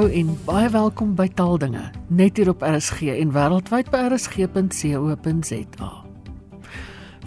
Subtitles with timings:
[0.00, 5.88] Hallo en baie welkom by Taaldinge, net hier op RSG en wêreldwyd by rsg.co.za.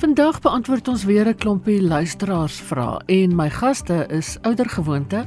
[0.01, 5.21] Vandag beantwoord ons weer 'n klompie luisteraarsvrae en my gaste is oudergewoonte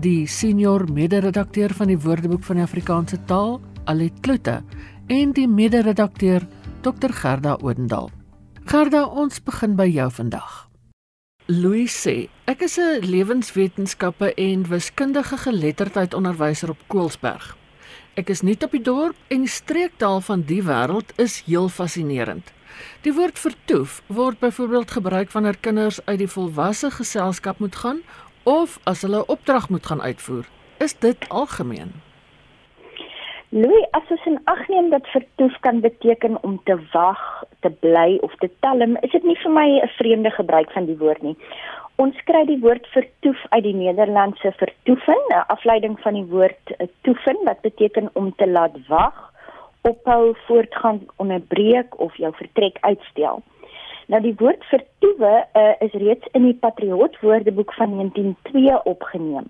[0.00, 4.62] die senior mede-redakteur van die Woordeboek van die Afrikaanse taal, Alet Kloete,
[5.06, 6.46] en die mede-redakteur
[6.82, 8.10] Dr Gerda Odendaal.
[8.64, 10.73] Gerda, ons begin by jou vandag.
[11.46, 17.56] Louis sê, ek is 'n lewenswetenskappe en wiskundige geletterdheid onderwyser op Koelsberg.
[18.16, 22.52] Ek is nuut op die dorp en streektaal van die wêreld is heel fascinerend.
[23.02, 28.00] Die woord vertoef word byvoorbeeld gebruik wanneer kinders uit die volwasse geselskap moet gaan
[28.42, 30.48] of as hulle 'n opdrag moet gaan uitvoer.
[30.78, 31.92] Is dit algemeen?
[33.54, 37.20] Louis, as ons in ag neem dat vertoef kan beteken om te wag,
[37.62, 40.96] te bly of te talm, is dit nie vir my 'n vreemde gebruik van die
[40.98, 41.36] woord nie.
[42.02, 46.88] Ons kry die woord vertoef uit die Nederlandse vertoefen, 'n afleiding van die woord eh,
[47.06, 49.32] toefen wat beteken om te laat wag,
[49.82, 53.42] ophou, voortgang, onderbreek of jou vertrek uitstel.
[54.06, 59.46] Nou die woord vertoewe uh, is reeds in die Patriot Woordeboek van 1902 opgeneem.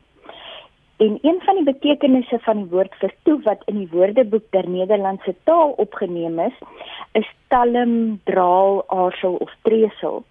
[1.04, 5.34] En een van die betekenisse van die woord vertoef wat in die Woordeboek der Nederlandse
[5.44, 6.54] taal opgeneem is,
[7.12, 10.22] is talm, draal, aarsel of tresel.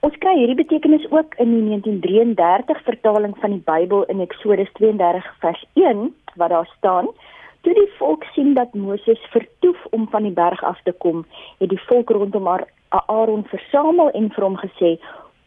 [0.00, 5.30] Ons kry hierdie betekenis ook in die 1933 vertaling van die Bybel in Eksodus 32
[5.44, 7.14] vers 1 waar daar staan:
[7.60, 11.22] Toe die volk sien dat Moses vertoef om van die berg af te kom,
[11.58, 12.48] het die volk rondom
[12.88, 14.96] Aaron versamel en vir hom gesê: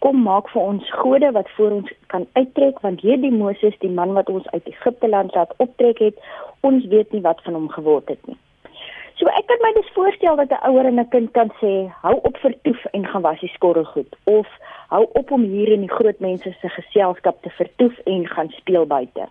[0.05, 4.11] kom maak vir ons gode wat voor ons kan uittrek want hierdie Moses die man
[4.13, 6.19] wat ons uit Egipte land laat optrek het
[6.69, 8.37] ons weet nie wat van hom geword het nie.
[9.17, 12.15] So ek kan my dus voorstel dat 'n ouer en 'n kind kan sê hou
[12.29, 14.47] op vertoef en gaan was die skorrelgoed of
[14.89, 18.85] hou op om hier in die groot mense se geselskap te vertoef en gaan speel
[18.85, 19.25] buite.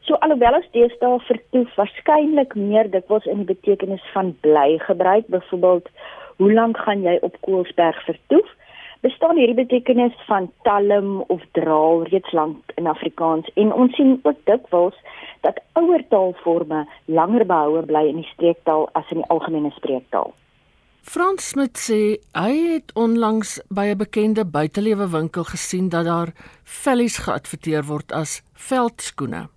[0.00, 5.88] So alhoewel ons deesdae vertoef waarskynlik meer dikwels in die betekenis van bly gebruik byvoorbeeld
[6.36, 8.48] hoe lank gaan jy op Koelsberg vertoef?
[9.00, 14.38] Bestaan hierdie betekenis van talm of draal reeds lank in Afrikaans en ons sien ook
[14.44, 14.96] dikwels
[15.46, 20.32] dat ouer taalforme langer behoue bly in die streektaal as in die algemene spreektaal.
[21.06, 22.00] Frans Smit sê
[22.34, 26.34] hy het onlangs by 'n bekende buitelewe winkel gesien dat daar
[26.64, 29.55] vellies geadverteer word as veldskoene.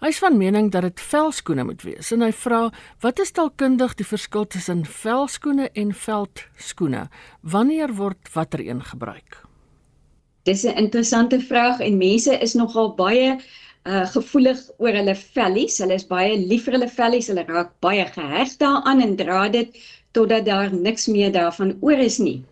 [0.00, 2.70] Hy is van mening dat dit velskoene moet wees en hy vra
[3.00, 7.08] wat is taalkundig die verskil tussen velskoene en veldskoene?
[7.40, 9.42] Wanneer word watter een gebruik?
[10.44, 13.38] Dis 'n interessante vraag en mense is nogal baie
[13.84, 15.78] uh gevoelig oor hulle vellies.
[15.78, 17.28] Hulle is baie lief vir hulle vellies.
[17.28, 19.76] Hulle raak baie geheg daaraan en dra dit
[20.12, 22.42] totdat daar niks meer daarvan oor is nie.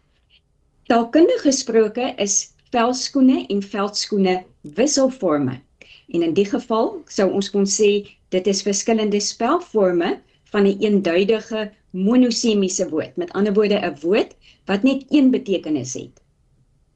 [0.89, 5.61] Taalkundig gesproke is velskoene en veldskoene wisselforme.
[6.09, 7.91] En in die geval sou ons kon sê
[8.29, 10.21] dit is verskillende spelforme
[10.53, 13.17] van 'n een eenduidige monosemiese woord.
[13.17, 16.21] Met ander woorde 'n woord wat net een betekenis het.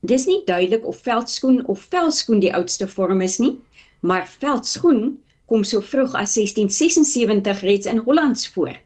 [0.00, 3.60] Dis nie duidelik of veldskoen of velskoen die oudste vorm is nie,
[4.00, 8.76] maar veldskoen kom so vroeg as 1676 reeds in Hollands voor.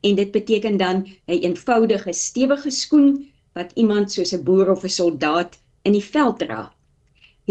[0.00, 4.84] En dit beteken dan 'n een eenvoudige stewige skoen wat iemand soos 'n boer of
[4.84, 6.72] 'n soldaat in die veld dra.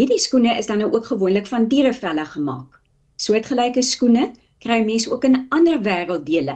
[0.01, 2.79] Hierdie skoene is dan nou ook gewoonlik van dierevelle gemaak.
[3.21, 4.31] Soortgelyke skoene
[4.65, 6.55] kry mense ook in ander wêrelddele.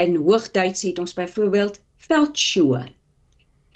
[0.00, 1.76] In Hoogduits het ons byvoorbeeld
[2.06, 2.80] veldschoe.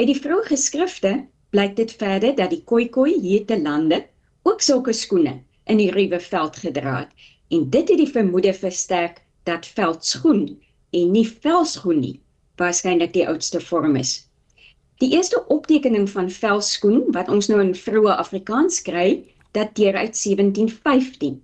[0.00, 1.12] Uit die vroeë geskrifte
[1.52, 4.00] blyk dit verder dat die Khoikhoi hier te lande
[4.48, 5.36] ook sulke skoene
[5.68, 10.46] in die ruwe veld gedra het en dit het die vermoede versterk dat veldskoen
[10.96, 12.16] en nie velskoen nie
[12.56, 14.22] waarskynlik die oudste vorm is.
[15.02, 19.24] Die eerste optekening van velskoen wat ons nou in vroeë Afrikaans kry,
[19.56, 21.40] dateer uit 1715.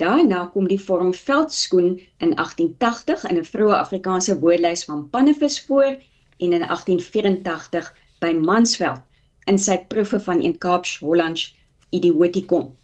[0.00, 6.00] Daarna kom die vorm veldskoen in 1880 in 'n vroeë Afrikaanse woordelys van Pannevis voor
[6.38, 9.00] en in 1884 by Mansveld
[9.44, 11.56] in sy proewe van een Kaaps Hollands
[11.90, 12.76] idiotikon.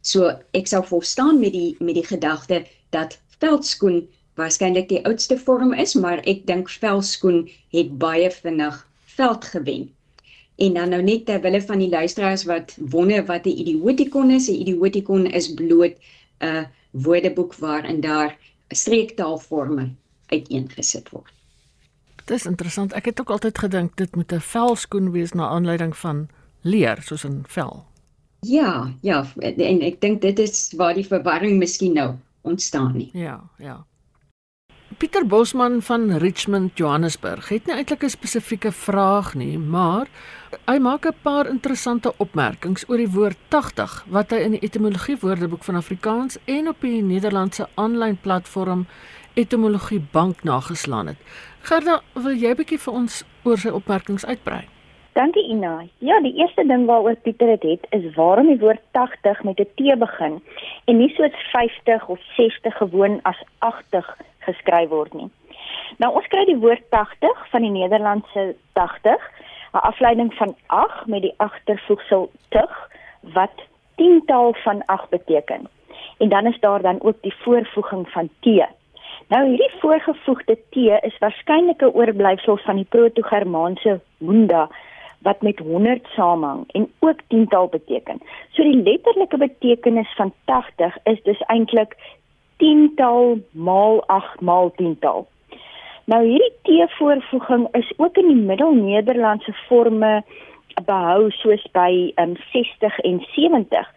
[0.00, 5.72] So ek sou volstaan met die met die gedagte dat veldskoen waarskynlik die oudste vorm
[5.72, 8.86] is, maar ek dink velskoen het baie vinnig
[9.20, 9.90] veld gewen.
[10.56, 14.60] En dan nou net terwille van die luisteraars wat wonder wat 'n idiotikon is, 'n
[14.60, 15.94] idiotikon is bloot
[16.38, 18.36] 'n woordeboek waarin daar
[18.68, 19.88] streektaalforme
[20.26, 21.32] uiteengesit word.
[22.24, 22.92] Dit is interessant.
[22.92, 26.28] Ek het ook altyd gedink dit moet 'n velskoen wees na aanleiding van
[26.60, 27.84] leer soos 'n vel.
[28.40, 33.10] Ja, ja, en ek dink dit is waar die verwarring miskien nou ontstaan nie.
[33.12, 33.84] Ja, ja.
[35.00, 40.06] Pieter Bosman van Richmond, Johannesburg het nie eintlik 'n spesifieke vraag nie, maar
[40.66, 45.16] hy maak 'n paar interessante opmerkings oor die woord 80 wat hy in die etimologie
[45.20, 48.86] woordeboek van Afrikaans en op die Nederlandse aanlyn platform
[49.34, 51.18] Etimologie Bank nageslaan het.
[51.62, 54.68] Gerda, wil jy bietjie vir ons oor sy opmerkings uitbrei?
[55.12, 55.86] Dankie Ina.
[55.98, 59.58] Ja, die eerste ding waaroor Pieter dit het, het is waarom die woord 80 met
[59.60, 60.42] 'n T begin
[60.84, 64.16] en nie soos 50 of 60 gewoon as 80
[64.50, 65.30] geskryf word nie.
[66.02, 69.30] Nou ons kry die woord 80 van die Nederlandse 80,
[69.72, 73.56] 'n afleiding van 8 met die agtervoegsel tig wat
[73.96, 75.68] tiental van 8 beteken.
[76.18, 78.46] En dan is daar dan ook die voorvoeging van T.
[79.28, 84.68] Nou hierdie voorgevoegde T is waarskynlik 'n oorblyfsel van die proto-Germaanse hunda
[85.18, 88.20] wat met 100 saamhang en ook tiental beteken.
[88.50, 91.96] So die letterlike betekenis van 80 is dus eintlik
[92.60, 95.26] tiental maal 8 maal tiental.
[96.10, 100.20] Nou hierdie T-voorvoeging is ook in die Middel-Nederlandse forme
[100.86, 103.90] behou soos by um, 60 en 70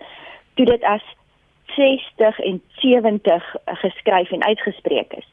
[0.58, 1.06] toe dit as
[1.76, 5.32] 60 en 70 geskryf en uitgespreek is.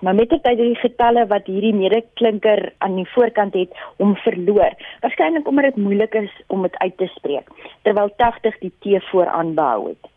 [0.00, 4.76] Maar met dit uit die getalle wat hierdie medeklinker aan die voorkant het om verloor,
[5.00, 7.50] waarskynlik omdat dit moeilik is om dit uit te spreek,
[7.82, 10.09] terwyl 80 die T vooraan behou het.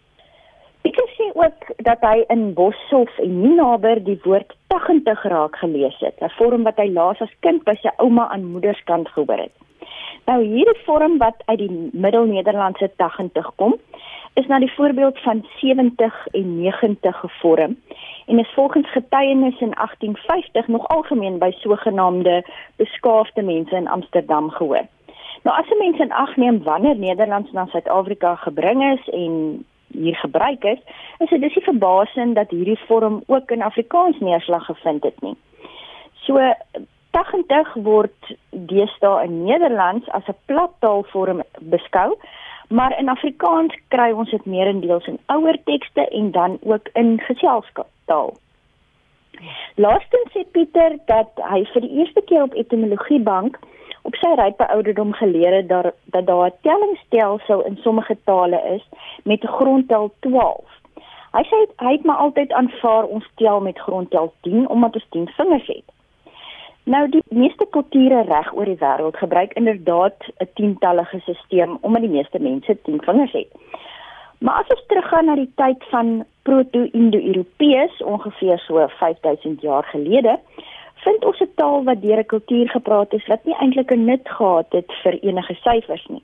[0.84, 6.20] Ek sê ook dat hy in Boshoff en Ninaber die woord 80 raak gelees het,
[6.20, 9.56] 'n vorm wat hy laas as kind by sy ouma aan moederskant gehoor het.
[10.26, 13.80] Nou hierdie vorm wat uit die Middel-Nederlandse 80 kom,
[14.34, 17.78] is na die voorbeeld van 70 en 90 gevorm
[18.26, 22.44] en is volgens getuienis in 1850 nog algemeen by sogenaamde
[22.76, 24.88] beskaafde mense in Amsterdam gehoor.
[25.44, 30.16] Nou as 'n mens in ag neem wanneer Nederlands na Suid-Afrika gebring is en hier
[30.16, 30.80] gebruik is,
[31.20, 35.36] is dit dis nie verbasend dat hierdie vorm ook in Afrikaans neerslag gevind het nie.
[36.26, 36.40] So
[37.12, 42.18] 80 word deesdae in Nederlands as 'n plattaalvorm beskou
[42.74, 48.34] maar in Afrikaans kry ons dit meerendeels in ouer tekste en dan ook in geselskapstaal.
[49.76, 53.60] Laastens sê Pieter dat hy vir die eerste keer op etimologiebank
[54.04, 58.84] op sy rype ouderdom geleer het dat dat daar 'n tellingstelsel in sommige tale is
[59.24, 60.70] met 'n grondtel 12.
[61.32, 65.28] Hy sê hy het maar altyd aanvaar ons tel met grondtel 10 omdat ons 10
[65.28, 65.88] vingers het.
[66.84, 72.16] Nou die meeste kulture reg oor die wêreld gebruik inderdaad 'n tientallige stelsel omdat die
[72.18, 73.52] meeste mense 10 vingers het.
[74.38, 80.40] Maar as ons teruggaan na die tyd van proto-indo-europeërs ongeveer so 5000 jaar gelede,
[81.04, 84.30] vind ons 'n taal wat deur 'n kultuur gepraat is wat nie eintlik 'n nut
[84.30, 86.24] gehad het vir enige syfers nie.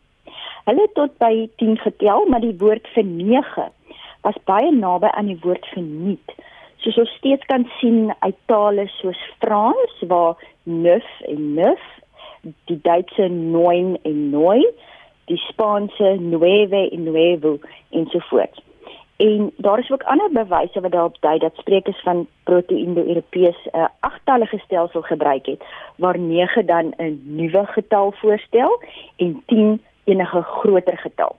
[0.66, 3.72] Hulle het tot by 10 getel, maar die woord vir 9
[4.22, 6.30] was baie naby aan die woord vir nuut
[6.84, 11.84] soos ons steeds kan sien uit tale soos Frans waar neuf en neuf,
[12.72, 14.66] die Duitse neun en neun,
[15.28, 17.58] die Spaanse nueve en nuevo
[17.92, 18.64] en so voort.
[19.20, 23.88] En daar is ook ander bewyse wat daarop dui dat sprekers van proto-indo-europeërs 'n uh,
[24.00, 25.64] agtallige stelsel gebruik het
[25.96, 28.82] waar 9 dan 'n nuwe getal voorstel
[29.16, 31.36] en 10 enige groter getal.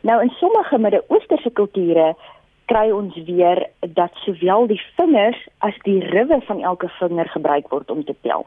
[0.00, 2.16] Nou in sommige Midde-Oosterse kulture
[2.64, 7.90] kry ons weer dat sowel die vingers as die riwe van elke vinger gebruik word
[7.90, 8.46] om te tel.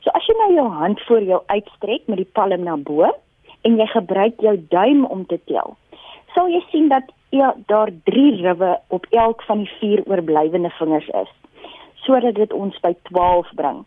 [0.00, 3.16] So as jy nou jou hand voor jou uitstrek met die palm na bo
[3.60, 5.76] en jy gebruik jou duim om te tel,
[6.34, 7.12] sal jy sien dat
[7.66, 11.32] daar 3 riwe op elk van die 4 oorblywende vingers is,
[11.94, 13.84] sodat dit ons by 12 bring.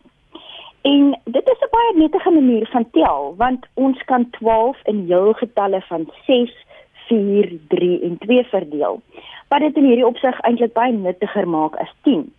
[0.82, 5.32] En dit is 'n baie nuttige manier van tel, want ons kan 12 in heel
[5.32, 6.66] getalle van 6
[7.06, 9.00] 4, 3 en 2 verdeel.
[9.48, 12.32] Wat dit in hierdie opsig eintlik baie nuttiger maak as 10.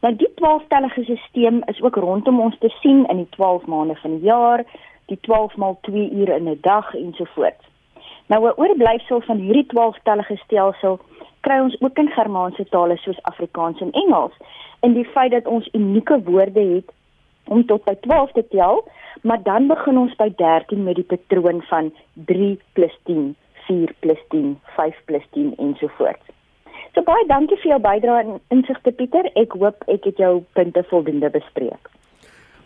[0.00, 4.18] Nou die 12-tellige stelsel is ook rondom ons te sien in die 12 maande van
[4.18, 4.64] die jaar,
[5.06, 7.60] die 12 maal 2 ure in 'n dag en so voort.
[8.26, 11.00] Nou 'n oorblyfsel van hierdie 12-tellige stelsel
[11.40, 14.32] kry ons ook in Germaanse tale soos Afrikaans en Engels.
[14.80, 16.92] In die feit dat ons unieke woorde het
[17.44, 18.88] om tot by 12 te tel,
[19.22, 24.28] maar dan begin ons by 13 met die patroon van 3 + 10 4 +
[24.28, 26.26] 10, 5 + 10 ensovoorts.
[26.94, 29.30] So baie dankie vir jou bydrae en insigte Pieter.
[29.34, 31.90] Ek hoop ek het jou punte voldoende bespreek.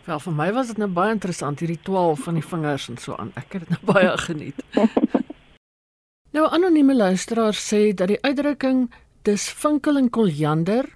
[0.05, 3.15] Wel vir my was dit nou baie interessant hierdie 12 van die vingers en so
[3.15, 3.31] aan.
[3.35, 4.63] Ek het dit nou baie geniet.
[6.31, 8.85] nou anonieme luisteraar sê dat die uitdrukking
[9.27, 10.87] dis vinkel en koljander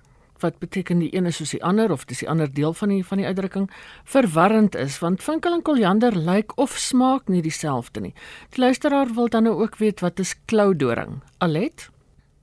[0.44, 3.04] wat beteken die een is soos die ander of dis die ander deel van die
[3.08, 3.68] van die uitdrukking
[4.15, 8.13] verwarrend is want vinkel en koljander lyk of smaak nie dieselfde nie.
[8.56, 11.22] Die luisteraar wil dan nou ook weet wat is kloudoring?
[11.38, 11.89] Alet?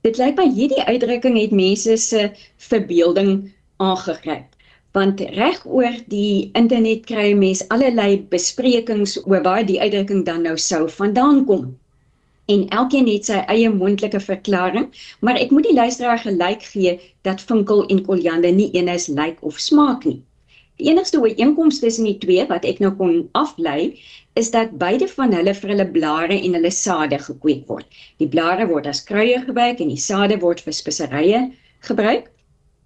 [0.03, 2.31] Dit lyk by hierdie uitdrukking het mense se
[2.69, 4.49] verbeelding aangegryp.
[4.93, 10.53] want reg oor die internet kry mense allerlei besprekings oor waar die uitdrukking dan nou
[10.57, 11.71] sou vandaan kom.
[12.51, 14.89] En elkeen het sy eie moontlike verklaring,
[15.21, 19.59] maar ek moet die luisteraar gelyk gee dat vinkel en koriander nie eenoos lyk of
[19.63, 20.19] smaak nie.
[20.81, 23.93] Die enigste ooreenkoms tussen die twee wat ek nou kon aflei,
[24.35, 27.85] is dat beide van hulle vir hulle blare en hulle sade gekweek word.
[28.19, 31.43] Die blare word as kruie gebruik en die sade word vir speserye
[31.87, 32.31] gebruik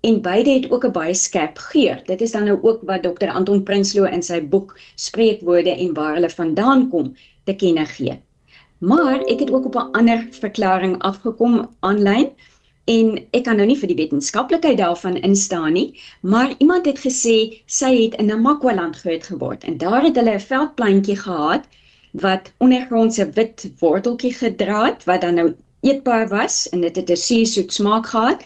[0.07, 2.03] en beide het ook 'n baie skerp geur.
[2.05, 3.29] Dit is dan nou ook wat Dr.
[3.29, 8.19] Anton Prinsloo in sy boek Spreekwoorde en waar hulle vandaan kom te kenne gee.
[8.79, 12.29] Maar ek het ook op 'n ander verklaring afgekom aanlyn
[12.85, 17.63] en ek kan nou nie vir die wetenskaplikheid daarvan instaan nie, maar iemand het gesê
[17.65, 21.65] sy het in Namakwa-land groot geword en daar het hulle 'n veldplantjie gehad
[22.11, 27.15] wat ondergrondse wit worteltjie gedra het wat dan nou eetbaar was en dit het 'n
[27.15, 28.43] suursoet smaak gehad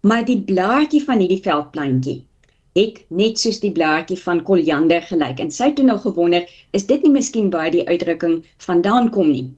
[0.00, 2.24] maar die blaartjie van hierdie veldplantjie
[2.72, 6.86] het net soos die blaartjie van koriander gelyk en sy het toe nou gewonder is
[6.86, 9.50] dit nie miskien waar die uitdrukking vandaan kom nie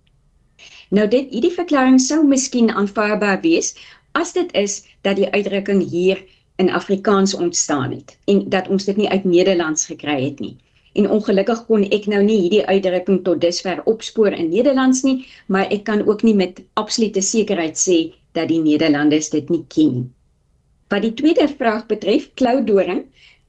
[0.99, 3.75] nou dit hierdie verklaring sou miskien aanvaarbaar wees
[4.21, 6.23] as dit is dat die uitdrukking hier
[6.63, 10.57] in Afrikaans ontstaan het en dat ons dit nie uit Nederlands gekry het nie
[10.95, 15.71] en ongelukkig kon ek nou nie hierdie uitdrukking tot dusver opspoor in Nederlands nie maar
[15.79, 20.11] ek kan ook nie met absolute sekerheid sê dat die Nederlanders dit nie ken nie
[20.93, 22.99] Wat die tweede vraag betref, klaudoring.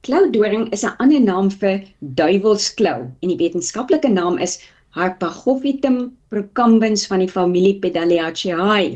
[0.06, 1.82] Klaudoring is 'n ander naam vir
[2.20, 4.56] duiwelsklou en die wetenskaplike naam is
[4.96, 5.96] Harpagophytum
[6.32, 8.94] procumbens van die familie Pedaliaceae.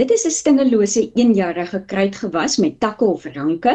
[0.00, 3.74] Dit is 'n stingellose eenjarige kruidgewas met takke of ranke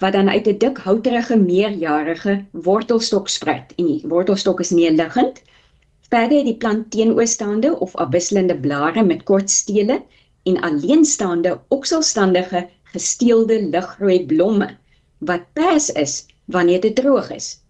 [0.00, 5.42] wat dan uit 'n dik houterige meerjarige wortelstok spruit en die wortelstok is neerliggend.
[6.08, 10.02] Verder het die plant teenoorstaande of afwisselende blare met kort stele
[10.42, 14.76] en alleenstaande okselstandige gesteelde ligrooi blomme
[15.18, 17.60] wat pers is wanneer dit droog is.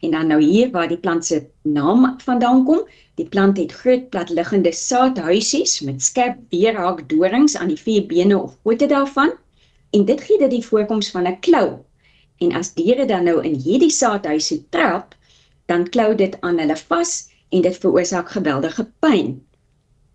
[0.00, 2.82] En dan nou hier waar die plant se naam vandaan kom,
[3.14, 8.56] die plant het groot platliggende saadhuisies met skerp weerhaak dorings aan die vier bene of
[8.62, 9.32] pote daarvan
[9.90, 11.78] en dit gee dit die voorkoms van 'n klou.
[12.38, 15.14] En as diere dan nou in hierdie saadhuisie trap,
[15.66, 19.46] dan klou dit aan hulle vas en dit veroorsaak geweldige pyn.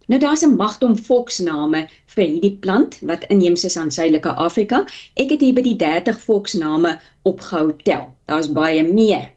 [0.08, 4.86] Nou daar's 'n magdom volksname vir hierdie plant wat inheems is aan Suidelike Afrika.
[5.14, 8.14] Ek het hier by die 30 volksname opgehou tel.
[8.26, 9.32] Daar's baie meer.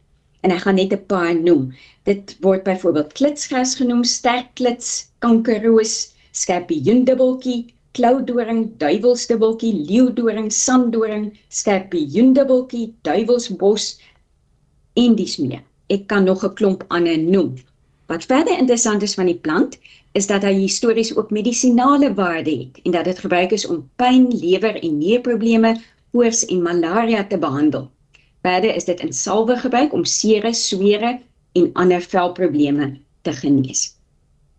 [0.45, 1.63] En ek gaan net 'n paar noem.
[2.09, 5.95] Dit word byvoorbeeld klitsgras genoem, sterkklits, kankerroos,
[6.37, 13.87] skerpioendubbeltjie, klaudoring, duiwelsdubbeltjie, leeudoring, sanddoring, skerpioendubbeltjie, duiwelsbos
[15.01, 15.63] en dis meer.
[15.89, 17.55] Ek kan nog 'n klomp ander noem.
[18.07, 19.79] Wat verder interessant is van die plant,
[20.13, 24.29] is dat hy histories ook medisinale waarde het en dat dit gebruik is om pyn,
[24.29, 25.81] lewer en nierprobleme,
[26.13, 27.91] koors en malaria te behandel.
[28.45, 31.19] Verder is dit in salwe gebruik om sere, swere
[31.57, 32.91] en ander velprobleme
[33.25, 33.95] te genees.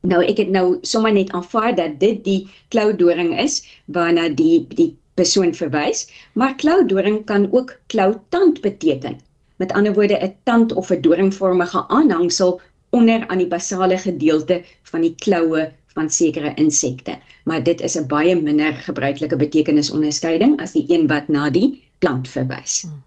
[0.10, 2.40] Nou ek het nou sommer net aanvaar dat dit die
[2.74, 9.20] klaudoring is waarna die die persoon verwys, maar klaudoring kan ook klautand beteken.
[9.62, 15.02] Met ander woorde 'n tand of 'n doringvormige aanhangsel onder aan die basale gedeelte van
[15.02, 17.18] die kloue van sekere insekte.
[17.44, 22.28] Maar dit is 'n baie minder gebruikelike betekenisonderskeiding as die een wat na die plant
[22.28, 22.82] verwys.
[22.82, 23.04] Hmm.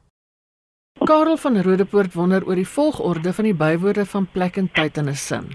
[1.08, 5.08] Karel van Rodepoort wonder oor die volgorde van die bywoorde van plek en tyd in
[5.08, 5.46] 'n sin.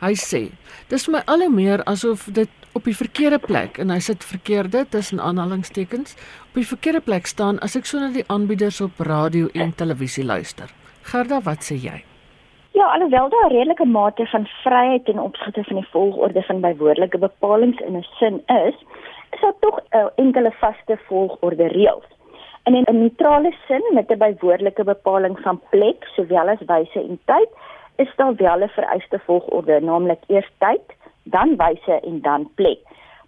[0.00, 0.42] Hy sê:
[0.88, 4.24] "Dis vir my al hoe meer asof dit op die verkeerde plek en hy sit
[4.24, 6.14] verkeerde tussen aanhalingstekens
[6.48, 10.24] op die verkeerde plek staan as ek so na die aanbieders op radio en televisie
[10.24, 10.70] luister."
[11.02, 12.04] Gerda, wat sê jy?
[12.72, 17.18] Ja, alhoewel daar 'n redelike mate van vryheid in opsigte van die volgorde van bywoordelike
[17.18, 18.76] bepalinge in 'n sin is,
[19.30, 22.21] is daar tog 'n enkele vaste volgorde reëls.
[22.64, 27.50] In 'n neutrale sin met 'n bywoordelike bepaling van plek sowel as wyse en tyd,
[27.96, 30.86] is daar wel 'n vereiste volgorde, naamlik eers tyd,
[31.22, 32.78] dan wyse en dan plek.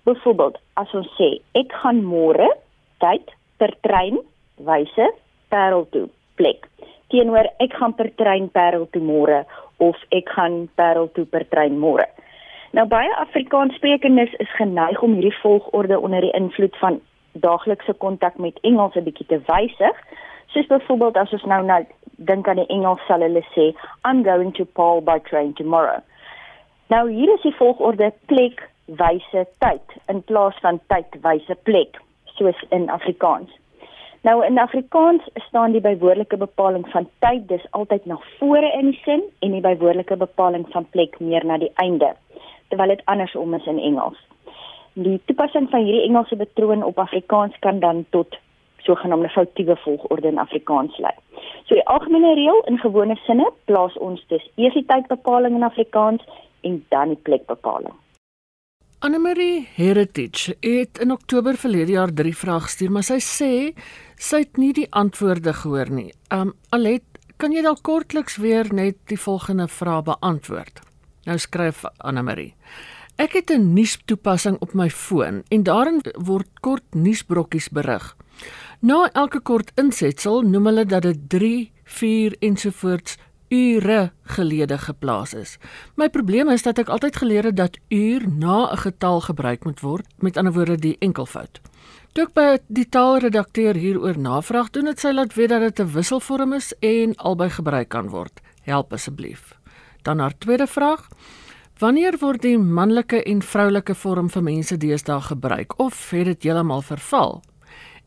[0.03, 2.57] Byvoorbeeld, as ons sê ek gaan môre
[2.99, 4.19] tyd per trein,
[4.57, 5.13] wyse,
[5.49, 6.69] parel toe, plek
[7.15, 9.45] teenoor ek gaan per trein Parel toe môre
[9.83, 12.07] of ek gaan Parel toe per trein môre.
[12.75, 16.99] Nou baie Afrikaanssprekendes is geneig om hierdie volgorde onder die invloed van
[17.35, 19.97] daaglikse kontak met Engels 'n bietjie te wysig.
[20.47, 21.85] Soos byvoorbeeld as ons nou nou
[22.17, 23.75] dink aan die Engels sal hulle sê
[24.05, 26.01] I'm going to Paul by train tomorrow.
[26.89, 32.65] Nou hier is die volgorde plek, wyse, tyd in plaas van tyd, wyse, plek soos
[32.69, 33.51] in Afrikaans.
[34.25, 39.01] Nou in Afrikaans staan die bywoordelike bepaling van tyd dis altyd na vore in die
[39.05, 42.15] sin en die bywoordelike bepaling van plek meer na die einde
[42.69, 44.19] terwyl dit andersom is in Engels.
[44.95, 48.37] Die toepassing van hierdie Engelse patroon op Afrikaans kan dan tot
[48.87, 51.11] sogenaamde foutiewe volgorde in Afrikaans lê.
[51.67, 56.23] So die algemene reël in gewone sinne plaas ons dus eers die tydbepaling in Afrikaans
[56.63, 57.97] en dan die plekbepaling.
[59.05, 63.53] Annelie Heritage het in Oktober verlede jaar 3 vrae gestuur, maar sy sê
[64.17, 66.13] sy het nie die antwoorde gehoor nie.
[66.33, 67.05] Um Alet,
[67.37, 70.81] kan jy dalk kortliks weer net die volgende vraag beantwoord?
[71.27, 72.55] Nou skryf Annelie.
[73.17, 78.17] Ek het 'n nuustoepassing op my foon en daarin word kort nuusbrokkies berig.
[78.81, 83.17] Na elke kort insetsel noem hulle dat dit 3, 4 ensovoorts
[83.49, 85.59] ure gelede geplaas is.
[85.95, 89.81] My probleem is dat ek altyd geleer het dat uur na 'n getal gebruik moet
[89.81, 91.61] word, met ander woorde die enkelvoud.
[92.13, 95.93] Toe ek by die taalredakteur hieroor navraag doen, het sy laat weet dat dit 'n
[95.93, 98.41] wisselvorm is en albei gebruik kan word.
[98.63, 99.59] Help asseblief.
[100.03, 101.09] Dan haar tweede vraag:
[101.79, 106.83] Wanneer word die manlike en vroulike vorm vir mense deesdae gebruik of het dit heeltemal
[106.87, 107.41] verval?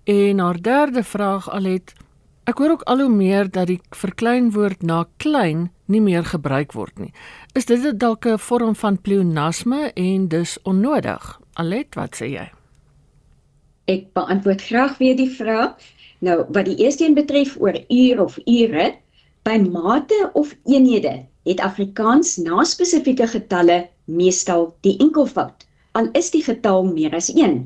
[0.07, 1.93] En haar derde vraag allet
[2.47, 6.95] Ek hoor ook al hoe meer dat die verkleinwoord na klein nie meer gebruik word
[6.95, 7.11] nie.
[7.59, 11.41] Is dit dalk 'n vorm van pleonasme en dus onnodig?
[11.53, 12.47] Alet, wat sê jy?
[13.85, 15.75] Ek beantwoord graag weer die vraag.
[16.19, 18.95] Nou, wat die eerste een betref oor uur of ure,
[19.43, 25.65] by mate of eenhede het Afrikaans na spesifieke getalle meestal die enkelvoud.
[25.95, 27.61] Al is die getal meer as 1.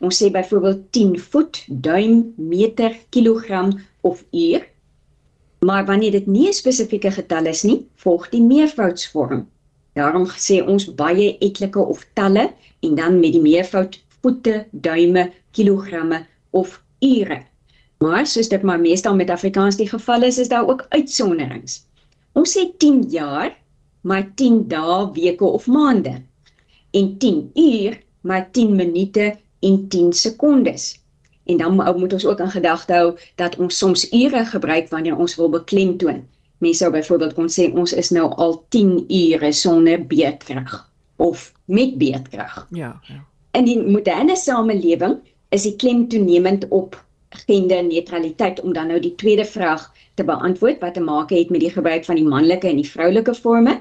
[0.00, 4.64] Ons sê byvoorbeeld 10 voet, duim, meter, kilogram of uur.
[5.60, 9.46] Maar wanneer dit nie 'n spesifieke getal is nie, volg die meervoudsvorm.
[9.92, 16.26] Daarom sê ons baie etlike of talle en dan met die meervoud voete, duime, kilogramme
[16.50, 17.42] of ure.
[17.98, 21.84] Maar soos dit maar meestal met Afrikaans die geval is, is daar ook uitsonderings.
[22.32, 23.52] Ons sê 10 jaar,
[24.00, 26.22] maar 10 dae, weke of maande.
[26.90, 31.00] En 10 uur, maar 10 minute en 10 sekondes.
[31.44, 35.36] En dan moet ons ook in gedagte hou dat ons soms ure gebruik wanneer ons
[35.36, 36.22] wil beklemtoon.
[36.60, 41.96] Mense sou byvoorbeeld kon sê ons is nou al 10 ure sonder beerdkrag of met
[41.98, 42.66] beerdkrag.
[42.70, 43.24] Ja, ja.
[43.56, 46.94] In die moderne samelewing is die klem toenemend op
[47.30, 51.70] genderneutraliteit om dan nou die tweede vraag te beantwoord wat te maak het met die
[51.70, 53.80] gebruik van die manlike en die vroulike forme.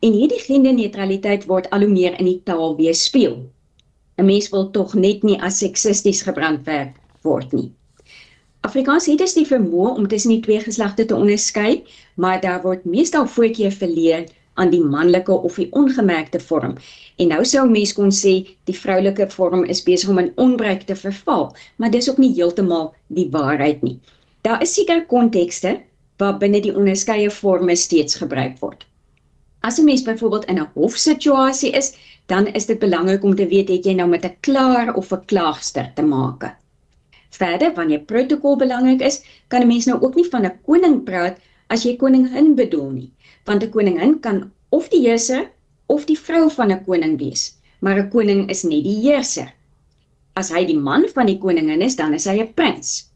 [0.00, 3.38] En hierdie genderneutraliteit word al hoe meer in die taal weerspieël.
[4.16, 7.70] 'n Mens wil tog net nie as seksisties gebrandwerk word nie.
[8.60, 11.84] Afrikaans het dus die vermoë om tussen die twee geslagte te onderskei,
[12.14, 14.28] maar daar word meestal voorkeur verleen
[14.60, 16.76] aan die manlike of die ongemerkte vorm.
[17.16, 18.34] En nou sou mens kon sê
[18.68, 22.92] die vroulike vorm is besig om in onbruik te verval, maar dis ook nie heeltemal
[23.08, 23.96] die waarheid nie.
[24.46, 25.78] Daar is seker kontekste
[26.20, 28.86] waar binne die onderskeie forme steeds gebruik word.
[29.62, 31.92] As 'n mens byvoorbeeld in 'n hofsituasie is,
[32.26, 35.24] dan is dit belangrik om te weet het jy nou met 'n klaar of 'n
[35.26, 36.56] klaagster te maak.
[37.30, 41.38] Verder, wanneer protokol belangrik is, kan 'n mens nou ook nie van 'n koning praat
[41.68, 43.10] as jy koningin bedoel nie,
[43.44, 45.50] want 'n koningin kan of die heerser
[45.86, 49.52] of die vrou van 'n koning wees, maar 'n koning is net die heerser.
[50.34, 53.10] As hy die man van die koningin is, dan is hy 'n prins.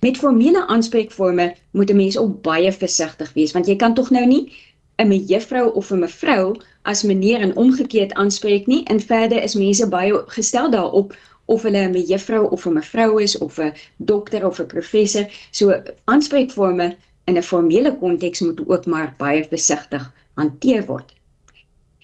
[0.00, 4.26] Met formele aanspreekforme moet 'n mens ook baie versigtig wees, want jy kan tog nou
[4.26, 4.52] nie
[4.98, 8.84] 'n mevrou of 'n mevrou as meneer en omgekeerd aanspreek nie.
[8.84, 13.38] En verder is mense baie gestel daarop of hulle 'n juffrou of 'n mevrou is
[13.38, 15.26] of 'n dokter of 'n professor.
[15.50, 16.96] So aanspreekforme
[17.30, 21.14] in 'n formele konteks moet ook maar baie versigtig hanteer word.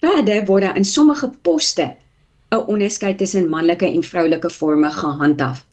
[0.01, 1.95] Verder word daar in sommige poste
[2.55, 5.65] 'n onderskeid tussen manlike en vroulike forme gehandhaaf.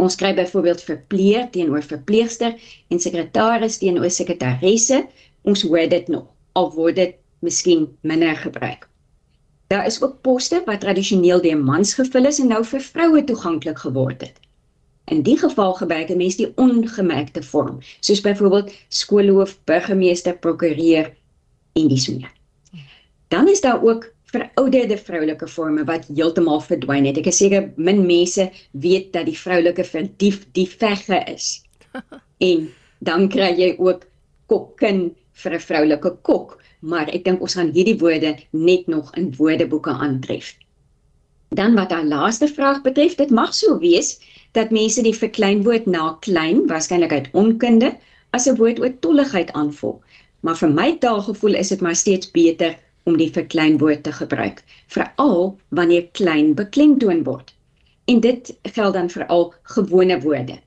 [0.00, 2.54] Ons skryf byvoorbeeld verpleeg teenoor verpleegster
[2.88, 5.06] en sekretaris teenoor sekretaresse.
[5.42, 8.88] Ons hoor dit nog al word dit miskien minder gebruik.
[9.66, 13.78] Daar is ook poste wat tradisioneel deur mans gevul is en nou vir vroue toeganklik
[13.78, 14.40] geword het.
[15.10, 21.10] In die geval gebruik 'n mens die ongemerkte vorm, soos byvoorbeeld skoolhoof, burgemeester, prokureur
[21.72, 22.32] en dis meer.
[23.28, 27.18] Dan is daar ook verouderde vroulike forme wat heeltemal verdwyn het.
[27.18, 31.62] Ek is seker min mense weet dat die vroulike vir dief die vegge is.
[32.40, 34.06] En dan kry jy ook
[34.46, 39.30] kokkin vir 'n vroulike kok maar ek dink ons gaan hierdie woorde net nog in
[39.36, 40.54] woordeboeke aantref.
[41.50, 44.18] Dan wat aan laaste vraag betref, dit mag so wees
[44.54, 47.90] dat mense die verkleinwoord na klein waarskynlik uit onkunde
[48.30, 49.98] as 'n woord oor tolligheid aanvoel.
[50.40, 55.58] Maar vir my taalgevoel is dit maar steeds beter om die verkleinwoord te gebruik, veral
[55.68, 57.54] wanneer klein beklemtoon word.
[58.04, 60.58] En dit geld dan veral gewone woorde.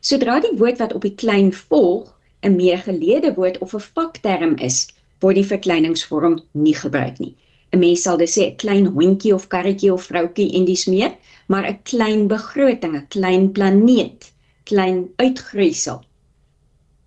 [0.00, 4.56] Sodra die woord wat op die klein volg 'n meer geleede woord of 'n vakterm
[4.56, 4.88] is,
[5.20, 7.36] word die verkleiningsvorm nie gebruik nie.
[7.72, 11.12] 'n mens sal dit sê 'n klein hondjie of karretjie of vroutjie en dis meer,
[11.48, 14.32] maar 'n klein begroting, 'n klein planeet,
[14.64, 16.02] klein uitgroeisel.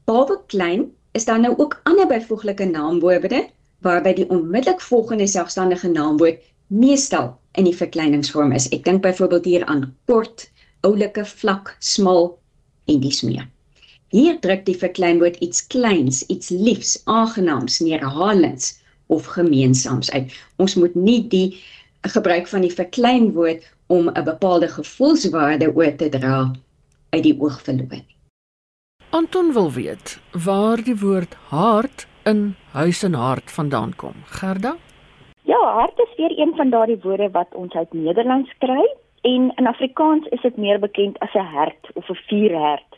[0.06, 3.50] Behalwe klein is daar nou ook ander byvoeglike naamwoorde
[3.86, 8.70] waarby die onmiddellik volgende selfstandige naamwoord meestal in die verkleiningsvorm is.
[8.70, 10.50] Ek dink byvoorbeeld hier aan kort,
[10.82, 12.40] oulike, vlak, smal
[12.86, 13.46] en dis meer.
[14.10, 18.74] Hier druk die verkleinwoord iets kleins, iets liefs, aangenaams, neerhalends
[19.08, 20.34] of gemeensaams uit.
[20.58, 21.64] Ons moet nie die
[22.02, 26.52] gebruik van die verkleinwoord om 'n bepaalde gevoelswaarde oor te dra
[27.10, 28.16] uit die oog verloor nie.
[29.10, 34.14] Anton wil weet waar die woord hart in huis en hart vandaan kom.
[34.26, 34.76] Gerda?
[35.42, 38.84] Ja, hart is weer een van daardie woorde wat ons uit Nederlands kry
[39.22, 42.92] en in Afrikaans is dit meer bekend as 'n hert of 'n vuurhert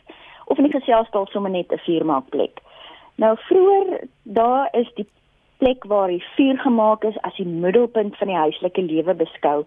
[0.44, 2.60] of in die geselstaal sommer net 'n vuurmaakplek.
[3.14, 5.08] Nou vroeër daar is die
[5.58, 9.64] plek waar die vuur gemaak is as die middelpunt van die huislike lewe beskou.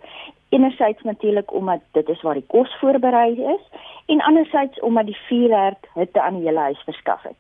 [0.50, 5.88] Enerzijds natuurlik omdat dit is waar die kos voorberei is en anderzijds omdat die vuurherd
[5.94, 7.38] hitte aan die hele huis verskaf het.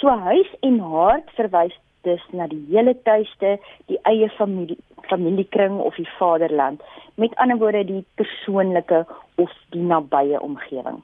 [0.00, 5.96] So huis en haard verwys dus na die hele tuiste, die eie familie familiekring of
[6.00, 6.80] die vaderland.
[7.20, 9.04] Met ander woorde die persoonlike
[9.36, 11.02] of die nabye omgewing.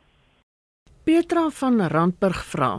[1.05, 2.73] Petra van Randburg vra: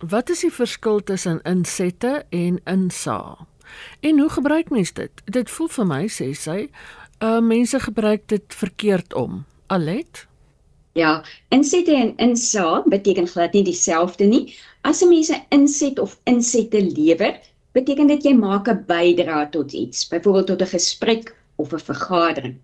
[0.00, 3.51] Wat is die verskil tussen insette en insaag?
[4.00, 5.10] En hoe gebruik mens dit?
[5.24, 6.70] Dit voel vir my sê sy,
[7.22, 9.44] uh mense gebruik dit verkeerd om.
[9.66, 10.26] Alet?
[10.92, 14.54] Ja, insette en insaag beteken glad nie dieselfde nie.
[14.82, 17.40] As 'n mens 'n inset of insette lewer,
[17.72, 22.56] beteken dit jy maak 'n bydrae tot iets, byvoorbeeld tot 'n gesprek of 'n vergadering.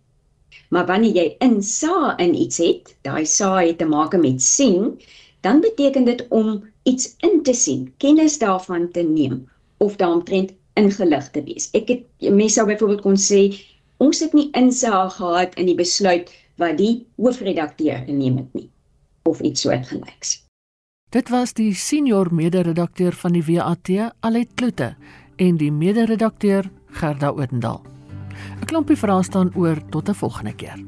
[0.69, 5.01] Maar wanneer jy insaag in iets het, daai saag het te maak met sien,
[5.41, 11.31] dan beteken dit om iets in te sien, kennis daarvan te neem of daaromtrent ingelig
[11.35, 11.69] te wees.
[11.77, 13.43] Ek het mense sou byvoorbeeld kon sê
[13.99, 18.69] ons het nie insaag gehad in die besluit wat die hoofredakteur geneem het nie
[19.29, 20.39] of iets soortgelyks.
[21.13, 24.95] Dit was die senior mede-redakteur van die WAT, Alet Kloete,
[25.37, 26.69] en die mede-redakteur
[27.01, 27.83] Gerda Oudendal.
[28.61, 30.79] 'n Klompie vrae staan oor tot 'n volgende keer.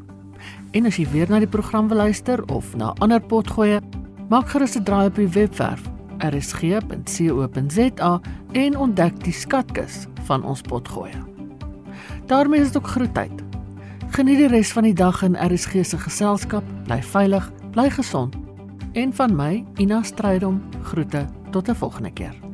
[0.73, 3.81] En as jy weer na die program wil luister of na ander potgoeie,
[4.29, 5.83] maak gerus 'n draai op die webwerf
[6.25, 8.13] rsg.co.za
[8.53, 11.25] en ontdek die skatkis van ons potgoeie.
[12.27, 13.43] daarmee is dit ook groetheid.
[14.11, 18.37] Geniet die res van die dag in RSG se geselskap, bly veilig, bly gesond.
[18.93, 22.50] En van my, Ina Strydom, groete tot 'n volgende keer.